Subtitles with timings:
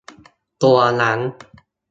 [0.63, 1.19] ตัวนั้น